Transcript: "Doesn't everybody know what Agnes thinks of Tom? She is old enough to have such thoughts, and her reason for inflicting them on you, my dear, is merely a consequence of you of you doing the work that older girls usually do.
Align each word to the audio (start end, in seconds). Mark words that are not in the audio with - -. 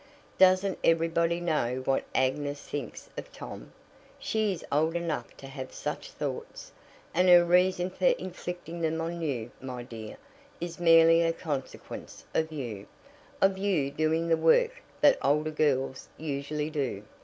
"Doesn't 0.39 0.79
everybody 0.83 1.39
know 1.39 1.83
what 1.85 2.03
Agnes 2.15 2.63
thinks 2.67 3.07
of 3.17 3.31
Tom? 3.31 3.71
She 4.17 4.51
is 4.51 4.65
old 4.71 4.95
enough 4.95 5.37
to 5.37 5.45
have 5.45 5.71
such 5.71 6.09
thoughts, 6.09 6.71
and 7.13 7.29
her 7.29 7.45
reason 7.45 7.91
for 7.91 8.05
inflicting 8.07 8.81
them 8.81 8.99
on 8.99 9.21
you, 9.21 9.51
my 9.61 9.83
dear, 9.83 10.17
is 10.59 10.79
merely 10.79 11.21
a 11.21 11.31
consequence 11.31 12.25
of 12.33 12.51
you 12.51 12.87
of 13.43 13.59
you 13.59 13.91
doing 13.91 14.27
the 14.27 14.37
work 14.37 14.81
that 15.01 15.19
older 15.21 15.51
girls 15.51 16.09
usually 16.17 16.71
do. 16.71 17.03